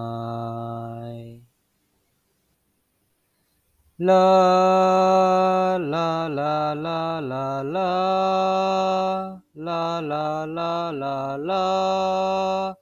La 4.01 5.77
la 5.77 6.25
la 6.25 6.73
la 6.73 7.21
la 7.21 7.61
la 7.61 7.85
la 9.53 10.01
la 10.01 10.41
la 10.41 10.89
la 10.89 11.37
la 11.37 12.73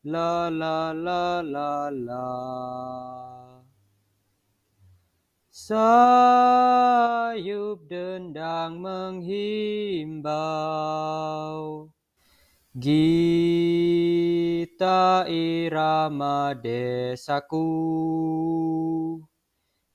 la 0.00 0.48
la 0.48 0.96
la 0.96 1.44
la 1.44 1.92
la 1.92 2.24
Sayup 5.52 6.64
dendang 7.84 8.80
menghimbau 8.80 10.32
Gita 12.72 14.08
irama 15.28 16.56
desaku 16.56 17.68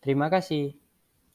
Terima 0.00 0.32
kasih. 0.32 0.79